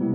Hello, 0.00 0.08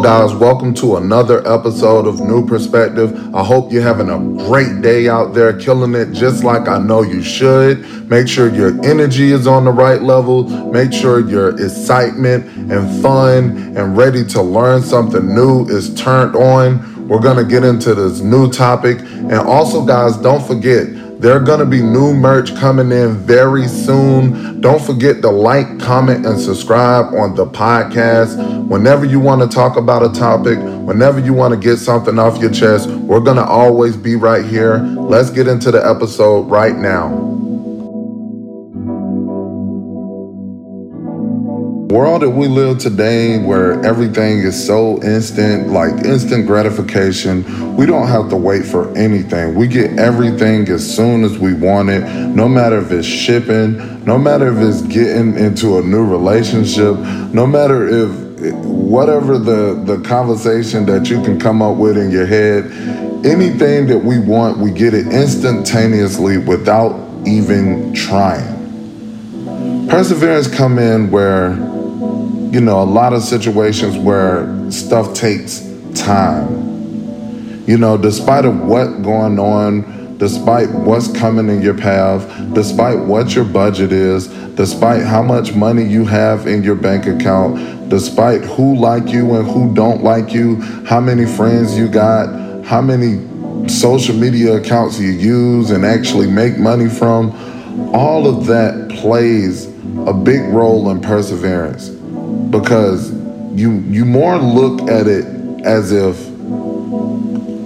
guys. 0.00 0.32
Welcome 0.36 0.74
to 0.74 0.94
another 0.98 1.44
episode 1.48 2.06
of 2.06 2.20
New 2.20 2.46
Perspective. 2.46 3.34
I 3.34 3.42
hope 3.42 3.72
you're 3.72 3.82
having 3.82 4.08
a 4.08 4.18
great 4.46 4.80
day 4.80 5.08
out 5.08 5.34
there, 5.34 5.58
killing 5.58 5.96
it 5.96 6.12
just 6.12 6.44
like 6.44 6.68
I 6.68 6.78
know 6.78 7.02
you 7.02 7.24
should. 7.24 8.08
Make 8.08 8.28
sure 8.28 8.48
your 8.48 8.80
energy 8.84 9.32
is 9.32 9.48
on 9.48 9.64
the 9.64 9.72
right 9.72 10.00
level. 10.00 10.44
Make 10.70 10.92
sure 10.92 11.18
your 11.18 11.60
excitement 11.60 12.46
and 12.70 13.02
fun 13.02 13.76
and 13.76 13.96
ready 13.96 14.24
to 14.26 14.40
learn 14.40 14.82
something 14.82 15.34
new 15.34 15.66
is 15.66 15.92
turned 15.94 16.36
on. 16.36 16.97
We're 17.08 17.20
going 17.20 17.38
to 17.38 17.44
get 17.44 17.64
into 17.64 17.94
this 17.94 18.20
new 18.20 18.50
topic. 18.50 19.00
And 19.00 19.32
also, 19.32 19.84
guys, 19.84 20.16
don't 20.18 20.46
forget, 20.46 20.86
there 21.20 21.34
are 21.36 21.40
going 21.40 21.60
to 21.60 21.66
be 21.66 21.82
new 21.82 22.12
merch 22.12 22.54
coming 22.56 22.92
in 22.92 23.16
very 23.16 23.66
soon. 23.66 24.60
Don't 24.60 24.80
forget 24.80 25.22
to 25.22 25.30
like, 25.30 25.80
comment, 25.80 26.26
and 26.26 26.38
subscribe 26.38 27.14
on 27.14 27.34
the 27.34 27.46
podcast. 27.46 28.68
Whenever 28.68 29.04
you 29.06 29.18
want 29.18 29.40
to 29.40 29.48
talk 29.48 29.76
about 29.76 30.04
a 30.04 30.12
topic, 30.12 30.58
whenever 30.58 31.18
you 31.18 31.32
want 31.32 31.54
to 31.54 31.58
get 31.58 31.78
something 31.78 32.18
off 32.18 32.38
your 32.40 32.52
chest, 32.52 32.88
we're 32.90 33.20
going 33.20 33.38
to 33.38 33.44
always 33.44 33.96
be 33.96 34.14
right 34.14 34.44
here. 34.44 34.76
Let's 34.78 35.30
get 35.30 35.48
into 35.48 35.70
the 35.70 35.84
episode 35.84 36.42
right 36.42 36.76
now. 36.76 37.37
World 41.88 42.20
that 42.20 42.28
we 42.28 42.46
live 42.46 42.76
today 42.76 43.38
where 43.38 43.82
everything 43.82 44.40
is 44.40 44.66
so 44.66 45.02
instant 45.02 45.68
like 45.68 46.04
instant 46.04 46.46
gratification 46.46 47.42
we 47.76 47.86
don't 47.86 48.08
have 48.08 48.28
to 48.28 48.36
wait 48.36 48.66
for 48.66 48.94
anything. 48.94 49.54
We 49.54 49.68
get 49.68 49.98
everything 49.98 50.68
as 50.68 50.84
soon 50.94 51.24
as 51.24 51.38
we 51.38 51.54
want 51.54 51.88
it 51.88 52.00
no 52.02 52.46
matter 52.46 52.78
if 52.78 52.92
it's 52.92 53.06
shipping 53.06 54.04
no 54.04 54.18
matter 54.18 54.52
if 54.52 54.58
it's 54.58 54.82
getting 54.82 55.38
into 55.38 55.78
a 55.78 55.82
new 55.82 56.04
relationship 56.04 56.98
no 57.32 57.46
matter 57.46 57.88
if 57.88 58.10
whatever 58.64 59.38
the 59.38 59.82
the 59.86 59.98
conversation 60.06 60.84
that 60.84 61.08
you 61.08 61.22
can 61.22 61.40
come 61.40 61.62
up 61.62 61.78
with 61.78 61.96
in 61.96 62.10
your 62.10 62.26
head 62.26 62.66
anything 63.24 63.86
that 63.86 63.98
we 63.98 64.18
want 64.18 64.58
we 64.58 64.70
get 64.70 64.92
it 64.92 65.06
instantaneously 65.06 66.36
without 66.36 66.92
even 67.26 67.94
trying 67.94 68.57
perseverance 69.88 70.48
come 70.48 70.78
in 70.78 71.10
where 71.10 71.50
you 72.52 72.62
know, 72.62 72.82
a 72.82 72.84
lot 72.84 73.12
of 73.12 73.22
situations 73.22 73.96
where 73.98 74.70
stuff 74.70 75.12
takes 75.12 75.60
time. 75.94 77.66
You 77.66 77.76
know, 77.76 77.98
despite 77.98 78.46
of 78.46 78.58
what 78.60 79.02
going 79.02 79.38
on, 79.38 80.16
despite 80.16 80.70
what's 80.70 81.12
coming 81.12 81.50
in 81.50 81.60
your 81.60 81.76
path, 81.76 82.26
despite 82.54 82.98
what 82.98 83.34
your 83.34 83.44
budget 83.44 83.92
is, 83.92 84.28
despite 84.54 85.02
how 85.02 85.22
much 85.22 85.54
money 85.54 85.84
you 85.84 86.06
have 86.06 86.46
in 86.46 86.62
your 86.62 86.74
bank 86.74 87.06
account, 87.06 87.90
despite 87.90 88.40
who 88.42 88.76
like 88.76 89.08
you 89.08 89.34
and 89.34 89.46
who 89.46 89.74
don't 89.74 90.02
like 90.02 90.32
you, 90.32 90.56
how 90.86 91.00
many 91.00 91.26
friends 91.26 91.76
you 91.76 91.86
got, 91.86 92.64
how 92.64 92.80
many 92.80 93.68
social 93.68 94.14
media 94.14 94.56
accounts 94.56 94.98
you 94.98 95.10
use 95.10 95.70
and 95.70 95.84
actually 95.84 96.26
make 96.26 96.56
money 96.56 96.88
from, 96.88 97.30
all 97.92 98.26
of 98.26 98.46
that 98.46 98.90
plays 99.00 99.66
a 100.06 100.12
big 100.12 100.42
role 100.52 100.90
in 100.90 101.00
perseverance 101.00 101.88
because 101.88 103.12
you 103.52 103.80
you 103.88 104.04
more 104.04 104.38
look 104.38 104.88
at 104.90 105.06
it 105.06 105.24
as 105.64 105.92
if 105.92 106.28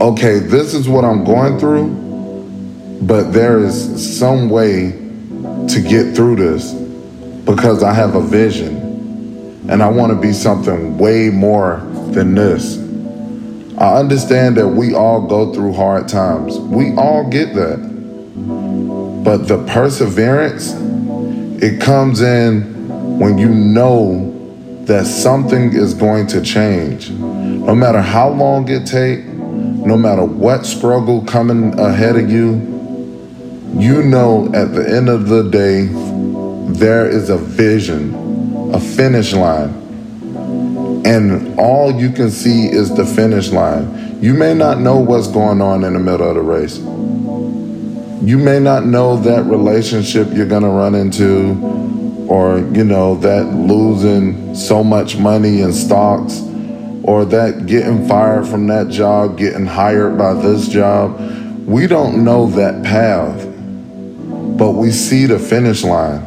okay, 0.00 0.40
this 0.40 0.74
is 0.74 0.88
what 0.88 1.04
I'm 1.04 1.24
going 1.24 1.58
through, 1.58 1.88
but 3.02 3.32
there 3.32 3.60
is 3.60 4.18
some 4.18 4.50
way 4.50 4.90
to 5.68 5.80
get 5.80 6.16
through 6.16 6.36
this 6.36 6.72
because 7.44 7.82
I 7.82 7.92
have 7.92 8.16
a 8.16 8.20
vision 8.20 9.68
and 9.68 9.82
I 9.82 9.88
want 9.88 10.12
to 10.12 10.20
be 10.20 10.32
something 10.32 10.98
way 10.98 11.30
more 11.30 11.76
than 12.10 12.34
this. 12.34 12.78
I 13.78 13.94
understand 13.98 14.56
that 14.56 14.68
we 14.68 14.94
all 14.94 15.26
go 15.26 15.52
through 15.52 15.72
hard 15.74 16.08
times. 16.08 16.58
We 16.58 16.94
all 16.96 17.28
get 17.30 17.54
that. 17.54 17.91
But 19.22 19.46
the 19.46 19.64
perseverance, 19.68 20.72
it 21.62 21.80
comes 21.80 22.20
in 22.20 23.18
when 23.18 23.38
you 23.38 23.48
know 23.48 24.32
that 24.84 25.06
something 25.06 25.72
is 25.72 25.94
going 25.94 26.26
to 26.28 26.42
change. 26.42 27.10
No 27.10 27.74
matter 27.74 28.00
how 28.00 28.30
long 28.30 28.68
it 28.68 28.84
take, 28.84 29.24
no 29.24 29.96
matter 29.96 30.24
what 30.24 30.66
struggle 30.66 31.24
coming 31.24 31.78
ahead 31.78 32.16
of 32.16 32.28
you, 32.28 32.54
you 33.78 34.02
know 34.02 34.46
at 34.54 34.74
the 34.74 34.84
end 34.88 35.08
of 35.08 35.28
the 35.28 35.48
day, 35.48 35.86
there 36.76 37.08
is 37.08 37.30
a 37.30 37.38
vision, 37.38 38.74
a 38.74 38.80
finish 38.80 39.32
line. 39.32 39.70
And 41.04 41.58
all 41.58 41.92
you 41.92 42.10
can 42.10 42.30
see 42.30 42.66
is 42.66 42.94
the 42.94 43.06
finish 43.06 43.50
line. 43.50 44.20
You 44.20 44.34
may 44.34 44.54
not 44.54 44.80
know 44.80 44.98
what's 44.98 45.28
going 45.28 45.60
on 45.60 45.84
in 45.84 45.92
the 45.92 46.00
middle 46.00 46.28
of 46.28 46.34
the 46.34 46.42
race. 46.42 46.78
You 48.22 48.38
may 48.38 48.60
not 48.60 48.86
know 48.86 49.16
that 49.16 49.46
relationship 49.46 50.28
you're 50.32 50.46
going 50.46 50.62
to 50.62 50.68
run 50.68 50.94
into 50.94 51.58
or 52.28 52.58
you 52.58 52.84
know 52.84 53.16
that 53.16 53.46
losing 53.52 54.54
so 54.54 54.84
much 54.84 55.16
money 55.16 55.60
in 55.60 55.72
stocks 55.72 56.40
or 57.02 57.24
that 57.24 57.66
getting 57.66 58.06
fired 58.06 58.46
from 58.46 58.68
that 58.68 58.90
job 58.90 59.36
getting 59.36 59.66
hired 59.66 60.16
by 60.16 60.34
this 60.34 60.68
job. 60.68 61.18
We 61.66 61.88
don't 61.88 62.24
know 62.24 62.46
that 62.50 62.84
path 62.84 63.44
but 64.56 64.72
we 64.72 64.92
see 64.92 65.26
the 65.26 65.40
finish 65.40 65.82
line. 65.82 66.22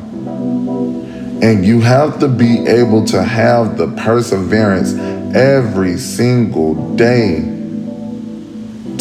And 1.42 1.66
you 1.66 1.80
have 1.80 2.20
to 2.20 2.28
be 2.28 2.68
able 2.68 3.06
to 3.06 3.24
have 3.24 3.78
the 3.78 3.88
perseverance 3.88 4.94
every 5.34 5.98
single 5.98 6.96
day 6.98 7.55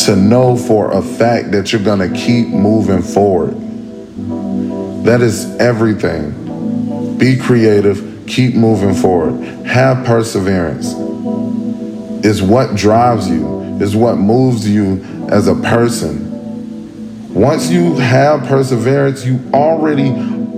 to 0.05 0.17
know 0.17 0.57
for 0.57 0.93
a 0.93 1.03
fact 1.03 1.51
that 1.53 1.73
you're 1.73 1.83
going 1.83 1.99
to 1.99 2.19
keep 2.19 2.49
moving 2.49 3.03
forward 3.03 3.55
that 5.05 5.21
is 5.21 5.55
everything 5.57 7.19
be 7.19 7.37
creative, 7.37 8.25
keep 8.27 8.55
moving 8.55 8.95
forward, 8.95 9.45
have 9.67 10.05
perseverance. 10.07 10.95
Is 12.25 12.43
what 12.43 12.75
drives 12.75 13.29
you, 13.29 13.63
is 13.83 13.95
what 13.95 14.17
moves 14.17 14.67
you 14.67 15.05
as 15.31 15.47
a 15.47 15.55
person. 15.55 17.35
Once 17.35 17.71
you 17.71 17.97
have 17.97 18.45
perseverance, 18.45 19.27
you 19.27 19.39
already 19.53 20.09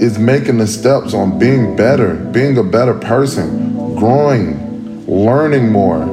is 0.03 0.17
making 0.17 0.59
the 0.59 0.67
steps 0.67 1.13
on 1.13 1.39
being 1.39 1.75
better, 1.75 2.15
being 2.15 2.57
a 2.59 2.63
better 2.63 2.95
person, 2.95 3.97
growing, 3.97 5.05
learning 5.07 5.73
more. 5.73 6.07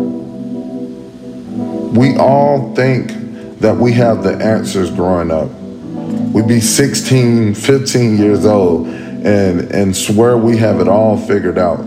We 1.94 2.18
all 2.18 2.74
think 2.74 3.12
that 3.63 3.78
we 3.78 3.94
have 3.94 4.24
the 4.24 4.34
answers 4.44 4.91
growing 4.91 5.31
up. 5.31 5.50
We'd 6.34 6.50
be 6.50 6.59
16, 6.59 7.56
15 7.56 8.18
years 8.18 8.46
old 8.46 8.88
and 8.88 9.72
and 9.72 9.96
swear 9.96 10.38
we 10.38 10.57
have 10.57 10.81
it 10.81 10.90
all 10.90 11.18
figured 11.18 11.57
out. 11.57 11.79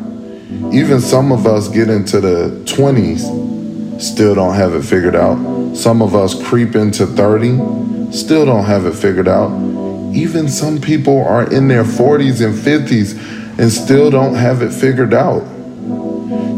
Even 0.72 1.03
some 1.03 1.32
of 1.32 1.47
us 1.47 1.69
get 1.69 1.91
into 1.91 2.19
the 2.19 2.62
20s, 2.65 4.00
still 4.00 4.34
don't 4.34 4.54
have 4.54 4.75
it 4.75 4.84
figured 4.86 5.15
out. 5.15 5.76
Some 5.76 6.00
of 6.00 6.15
us 6.15 6.42
creep 6.48 6.75
into 6.75 7.04
30, 7.04 8.10
still 8.10 8.47
don't 8.47 8.65
have 8.65 8.86
it 8.86 8.94
figured 8.94 9.28
out. 9.28 9.50
Even 10.15 10.48
some 10.48 10.81
people 10.81 11.22
are 11.26 11.53
in 11.53 11.69
their 11.69 11.84
40s 11.84 12.42
and 12.42 12.54
50s 12.54 13.59
and 13.59 13.70
still 13.70 14.10
don't 14.10 14.34
have 14.34 14.62
it 14.62 14.72
figured 14.72 15.12
out. 15.12 15.42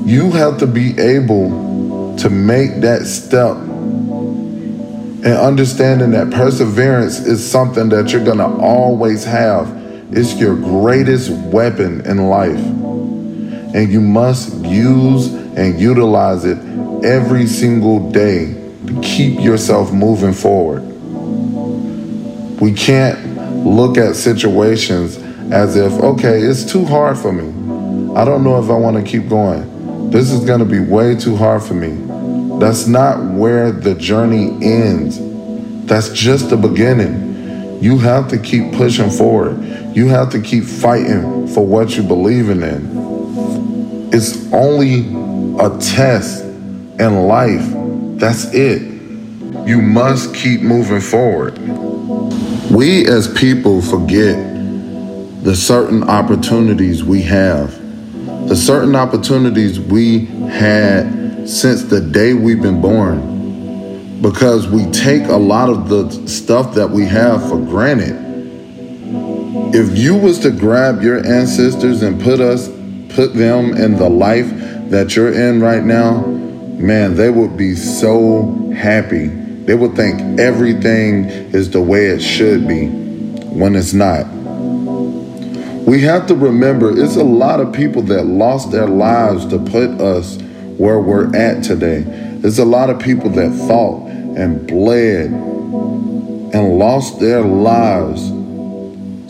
You 0.06 0.30
have 0.30 0.58
to 0.58 0.66
be 0.68 0.96
able 0.96 2.16
to 2.18 2.30
make 2.30 2.82
that 2.82 3.04
step 3.04 3.56
and 5.24 5.34
understanding 5.34 6.12
that 6.12 6.30
perseverance 6.30 7.18
is 7.18 7.48
something 7.48 7.88
that 7.88 8.12
you're 8.12 8.24
going 8.24 8.38
to 8.38 8.46
always 8.46 9.24
have 9.24 9.78
it's 10.10 10.34
your 10.36 10.56
greatest 10.56 11.30
weapon 11.30 12.00
in 12.06 12.28
life. 12.28 12.58
And 12.58 13.92
you 13.92 14.00
must 14.00 14.54
use 14.64 15.26
and 15.26 15.78
utilize 15.78 16.46
it 16.46 16.56
every 17.04 17.46
single 17.46 18.10
day 18.10 18.54
to 18.86 19.00
keep 19.02 19.38
yourself 19.40 19.92
moving 19.92 20.32
forward. 20.32 20.80
We 22.58 22.72
can't 22.72 23.66
look 23.66 23.98
at 23.98 24.16
situations 24.16 25.18
as 25.52 25.76
if, 25.76 25.92
okay, 25.92 26.40
it's 26.40 26.64
too 26.64 26.86
hard 26.86 27.18
for 27.18 27.32
me. 27.32 27.48
I 28.14 28.24
don't 28.24 28.42
know 28.42 28.62
if 28.62 28.70
I 28.70 28.74
want 28.74 28.96
to 28.96 29.02
keep 29.02 29.28
going. 29.28 30.10
This 30.10 30.30
is 30.30 30.42
going 30.46 30.60
to 30.60 30.64
be 30.64 30.80
way 30.80 31.14
too 31.14 31.36
hard 31.36 31.62
for 31.62 31.74
me. 31.74 32.07
That's 32.58 32.88
not 32.88 33.22
where 33.34 33.70
the 33.70 33.94
journey 33.94 34.48
ends. 34.64 35.18
That's 35.86 36.10
just 36.10 36.50
the 36.50 36.56
beginning. 36.56 37.82
You 37.82 37.98
have 37.98 38.28
to 38.28 38.38
keep 38.38 38.72
pushing 38.72 39.10
forward. 39.10 39.62
You 39.94 40.08
have 40.08 40.30
to 40.30 40.40
keep 40.40 40.64
fighting 40.64 41.46
for 41.48 41.64
what 41.64 41.96
you 41.96 42.02
believe 42.02 42.50
in. 42.50 44.10
It's 44.12 44.52
only 44.52 45.06
a 45.64 45.78
test 45.78 46.44
in 46.44 47.26
life. 47.28 47.64
That's 48.18 48.52
it. 48.52 48.82
You 49.66 49.80
must 49.80 50.34
keep 50.34 50.60
moving 50.60 51.00
forward. 51.00 51.58
We 52.70 53.06
as 53.06 53.32
people 53.32 53.80
forget 53.80 54.36
the 55.44 55.54
certain 55.54 56.02
opportunities 56.02 57.04
we 57.04 57.22
have, 57.22 57.78
the 58.48 58.56
certain 58.56 58.96
opportunities 58.96 59.78
we 59.78 60.26
had 60.26 61.17
since 61.48 61.84
the 61.84 61.98
day 61.98 62.34
we've 62.34 62.60
been 62.60 62.82
born, 62.82 64.20
because 64.20 64.68
we 64.68 64.84
take 64.90 65.26
a 65.28 65.36
lot 65.36 65.70
of 65.70 65.88
the 65.88 66.28
stuff 66.28 66.74
that 66.74 66.90
we 66.90 67.06
have 67.06 67.40
for 67.48 67.56
granted. 67.56 68.16
If 69.74 69.96
you 69.96 70.14
was 70.14 70.38
to 70.40 70.50
grab 70.50 71.02
your 71.02 71.26
ancestors 71.26 72.02
and 72.02 72.20
put 72.20 72.40
us, 72.40 72.68
put 73.14 73.32
them 73.32 73.74
in 73.74 73.96
the 73.96 74.10
life 74.10 74.50
that 74.90 75.16
you're 75.16 75.32
in 75.32 75.62
right 75.62 75.82
now, 75.82 76.20
man, 76.26 77.14
they 77.14 77.30
would 77.30 77.56
be 77.56 77.74
so 77.74 78.70
happy. 78.76 79.28
They 79.28 79.74
would 79.74 79.96
think 79.96 80.38
everything 80.38 81.24
is 81.54 81.70
the 81.70 81.80
way 81.80 82.06
it 82.06 82.20
should 82.20 82.68
be 82.68 82.88
when 82.88 83.74
it's 83.74 83.94
not. 83.94 84.26
We 85.86 86.02
have 86.02 86.26
to 86.26 86.34
remember 86.34 86.90
it's 86.90 87.16
a 87.16 87.24
lot 87.24 87.60
of 87.60 87.72
people 87.72 88.02
that 88.02 88.26
lost 88.26 88.70
their 88.70 88.86
lives 88.86 89.46
to 89.46 89.58
put 89.58 89.98
us 89.98 90.36
where 90.78 90.98
we're 91.00 91.34
at 91.36 91.62
today. 91.62 92.04
There's 92.38 92.58
a 92.58 92.64
lot 92.64 92.88
of 92.88 92.98
people 93.00 93.30
that 93.30 93.52
fought 93.68 94.08
and 94.08 94.66
bled 94.66 95.26
and 95.26 96.78
lost 96.78 97.20
their 97.20 97.42
lives 97.42 98.28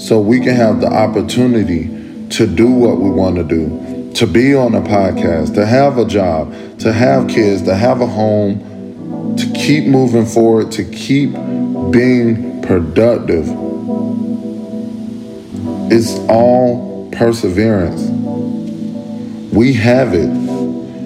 so 0.03 0.21
we 0.21 0.41
can 0.41 0.55
have 0.55 0.81
the 0.81 0.87
opportunity 0.87 1.89
to 2.31 2.47
do 2.47 2.71
what 2.71 2.99
we 2.99 3.11
want 3.11 3.37
to 3.37 3.45
do, 3.45 4.13
to 4.15 4.27
be 4.27 4.55
on 4.55 4.75
a 4.75 4.83
podcast, 4.83 5.55
to 5.55 5.67
have 5.67 5.99
a 5.99 6.05
job, 6.05 6.53
to 6.79 6.93
have 6.93 7.29
kids, 7.29 7.63
to 7.63 7.75
have 7.75 8.01
a 8.01 8.07
home, 8.07 9.35
to 9.37 9.47
keep 9.55 9.87
moving 9.87 10.27
forward, 10.27 10.71
to 10.73 10.85
keep 10.85 11.33
being 11.91 12.61
productive. 12.63 13.49
It's 15.91 16.19
all 16.29 17.11
perseverance. 17.13 18.03
We 19.53 19.73
have 19.73 20.13
it, 20.13 20.29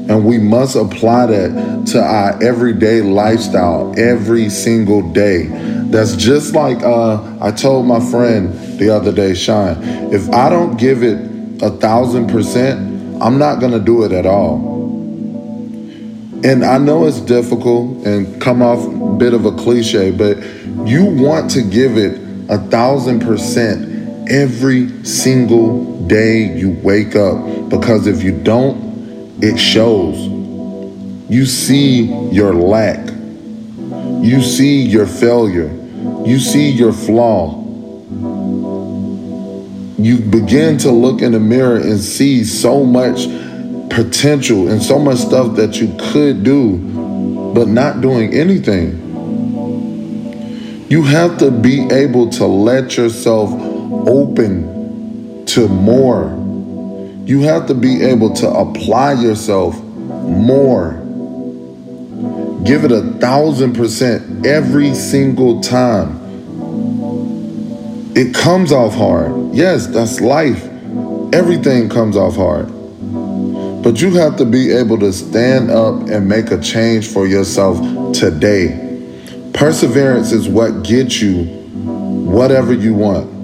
and 0.08 0.25
we 0.25 0.38
must 0.38 0.76
apply 0.76 1.26
that 1.26 1.87
to 1.87 2.02
our 2.02 2.43
everyday 2.43 3.02
lifestyle 3.02 3.94
every 3.99 4.49
single 4.49 5.12
day. 5.12 5.46
That's 5.90 6.16
just 6.16 6.54
like 6.54 6.82
uh, 6.82 7.38
I 7.40 7.52
told 7.52 7.87
my 7.87 8.00
friend 8.10 8.52
the 8.78 8.90
other 8.90 9.12
day, 9.12 9.34
Shine, 9.34 9.76
if 10.12 10.28
I 10.31 10.49
don't 10.49 10.76
give 10.76 11.02
it 11.02 11.19
a 11.62 11.70
thousand 11.70 12.28
percent, 12.28 13.22
I'm 13.22 13.38
not 13.38 13.60
gonna 13.60 13.78
do 13.78 14.02
it 14.04 14.12
at 14.12 14.26
all. 14.26 14.70
And 16.44 16.64
I 16.64 16.78
know 16.78 17.06
it's 17.06 17.20
difficult 17.20 18.05
and 18.05 18.40
come 18.40 18.62
off 18.62 18.84
a 18.84 19.16
bit 19.16 19.32
of 19.32 19.44
a 19.44 19.52
cliche, 19.52 20.10
but 20.10 20.38
you 20.87 21.05
want 21.05 21.50
to 21.52 21.62
give 21.62 21.96
it 21.96 22.20
a 22.50 22.58
thousand 22.58 23.20
percent 23.20 24.28
every 24.28 25.05
single 25.05 26.05
day 26.06 26.56
you 26.56 26.70
wake 26.82 27.14
up 27.14 27.69
because 27.69 28.06
if 28.06 28.22
you 28.25 28.37
don't, 28.43 28.91
it 29.42 29.58
shows. 29.58 30.16
You 31.28 31.46
see 31.46 32.04
your 32.30 32.54
lack, 32.54 33.06
you 34.22 34.40
see 34.40 34.82
your 34.82 35.06
failure, 35.06 35.70
you 36.24 36.38
see 36.38 36.70
your 36.70 36.92
flaw. 36.92 37.60
You 39.98 40.18
begin 40.18 40.78
to 40.78 40.90
look 40.90 41.22
in 41.22 41.32
the 41.32 41.40
mirror 41.40 41.76
and 41.76 42.00
see 42.00 42.44
so 42.44 42.84
much 42.84 43.26
potential 43.90 44.68
and 44.68 44.82
so 44.82 44.98
much 44.98 45.18
stuff 45.18 45.56
that 45.56 45.80
you 45.80 45.94
could 46.12 46.44
do, 46.44 46.78
but 47.54 47.68
not 47.68 48.00
doing 48.00 48.32
anything. 48.34 49.00
You 50.88 51.02
have 51.02 51.38
to 51.38 51.50
be 51.50 51.88
able 51.90 52.30
to 52.30 52.46
let 52.46 52.96
yourself 52.96 53.50
open 54.06 55.44
to 55.46 55.68
more. 55.68 56.41
You 57.24 57.40
have 57.42 57.66
to 57.69 57.74
be 57.74 58.02
able 58.02 58.34
to 58.34 58.50
apply 58.50 59.14
yourself 59.14 59.80
more. 59.82 60.94
Give 62.64 62.84
it 62.84 62.92
a 62.92 63.02
thousand 63.19 63.74
percent 63.74 64.46
every 64.46 64.94
single 64.94 65.60
time. 65.60 66.20
It 68.14 68.34
comes 68.34 68.72
off 68.72 68.94
hard. 68.94 69.54
Yes, 69.54 69.86
that's 69.86 70.20
life. 70.20 70.62
Everything 71.32 71.88
comes 71.88 72.16
off 72.16 72.36
hard. 72.36 72.66
But 73.82 74.00
you 74.00 74.14
have 74.14 74.36
to 74.36 74.44
be 74.44 74.70
able 74.70 74.98
to 74.98 75.12
stand 75.12 75.70
up 75.70 76.08
and 76.08 76.28
make 76.28 76.50
a 76.50 76.60
change 76.60 77.08
for 77.08 77.26
yourself 77.26 77.78
today. 78.14 78.78
Perseverance 79.54 80.32
is 80.32 80.48
what 80.48 80.84
gets 80.84 81.20
you 81.20 81.62
whatever 82.32 82.72
you 82.72 82.94
want. 82.94 83.41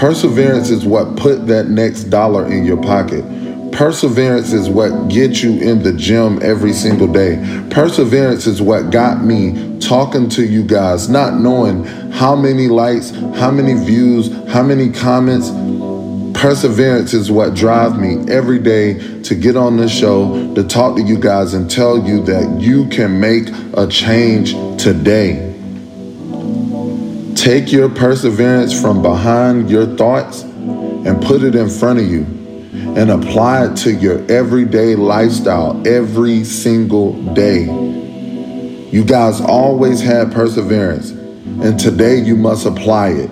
Perseverance 0.00 0.70
is 0.70 0.86
what 0.86 1.14
put 1.16 1.46
that 1.48 1.68
next 1.68 2.04
dollar 2.04 2.50
in 2.50 2.64
your 2.64 2.82
pocket. 2.82 3.22
Perseverance 3.70 4.50
is 4.54 4.66
what 4.66 5.08
gets 5.08 5.42
you 5.42 5.60
in 5.60 5.82
the 5.82 5.92
gym 5.92 6.38
every 6.40 6.72
single 6.72 7.06
day. 7.06 7.36
Perseverance 7.70 8.46
is 8.46 8.62
what 8.62 8.90
got 8.90 9.22
me 9.22 9.78
talking 9.78 10.30
to 10.30 10.42
you 10.42 10.62
guys, 10.62 11.10
not 11.10 11.34
knowing 11.38 11.84
how 12.12 12.34
many 12.34 12.66
likes, 12.66 13.10
how 13.10 13.50
many 13.50 13.74
views, 13.74 14.32
how 14.50 14.62
many 14.62 14.90
comments. 14.90 15.50
Perseverance 16.32 17.12
is 17.12 17.30
what 17.30 17.52
drives 17.52 17.98
me 17.98 18.24
every 18.32 18.58
day 18.58 19.20
to 19.24 19.34
get 19.34 19.54
on 19.54 19.76
this 19.76 19.94
show, 19.94 20.54
to 20.54 20.64
talk 20.64 20.96
to 20.96 21.02
you 21.02 21.18
guys 21.18 21.52
and 21.52 21.70
tell 21.70 22.02
you 22.08 22.24
that 22.24 22.58
you 22.58 22.88
can 22.88 23.20
make 23.20 23.48
a 23.74 23.86
change 23.86 24.52
today. 24.82 25.49
Take 27.40 27.72
your 27.72 27.88
perseverance 27.88 28.78
from 28.78 29.00
behind 29.00 29.70
your 29.70 29.86
thoughts 29.96 30.42
and 30.42 31.22
put 31.22 31.42
it 31.42 31.54
in 31.54 31.70
front 31.70 31.98
of 31.98 32.04
you 32.04 32.24
and 32.74 33.10
apply 33.10 33.64
it 33.64 33.76
to 33.76 33.94
your 33.94 34.30
everyday 34.30 34.94
lifestyle 34.94 35.80
every 35.88 36.44
single 36.44 37.14
day. 37.32 37.62
You 38.90 39.02
guys 39.06 39.40
always 39.40 40.02
had 40.02 40.32
perseverance, 40.32 41.12
and 41.12 41.80
today 41.80 42.18
you 42.18 42.36
must 42.36 42.66
apply 42.66 43.08
it. 43.08 43.30